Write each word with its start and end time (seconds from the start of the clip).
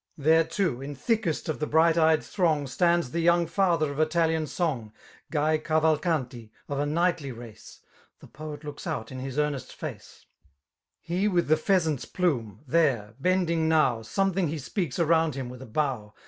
There 0.17 0.43
too, 0.43 0.81
in 0.81 0.95
thickest 0.95 1.47
of 1.47 1.59
the 1.59 1.67
hnght 1.67 1.95
eyed 1.95 2.21
thnxig^ 2.21 2.69
Stands 2.69 3.11
the 3.11 3.19
young 3.19 3.45
feither 3.45 3.91
of 3.91 3.99
Italian 3.99 4.47
song,..» 4.47 4.85
9 5.31 5.59
Guy 5.59 5.59
Cavuloattli, 5.59 6.49
of 6.67 6.79
a 6.79 6.85
kaig^y 6.85 7.31
jrace; 7.35 7.81
The 8.19 8.25
poet 8.25 8.63
looks 8.63 8.87
out 8.87 9.11
in 9.11 9.19
his 9.19 9.37
earnest 9.37 9.79
Uee^ 9.79 10.25
He 11.01 11.27
with 11.27 11.47
the 11.49 11.55
pheasant's 11.55 12.05
plimie 12.07 12.65
^heie 12.67 13.13
«»bending 13.19 13.69
now> 13.69 14.01
Something 14.01 14.47
he 14.47 14.57
speaks 14.57 14.97
around 14.97 15.35
him 15.35 15.49
with 15.49 15.61
a 15.61 15.67
bow. 15.67 16.15